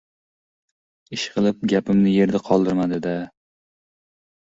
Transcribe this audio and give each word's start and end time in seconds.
—Ishqilib, 1.17 1.61
gapimni 1.75 2.17
yerda 2.17 2.45
qoldirmadi-da. 2.51 3.17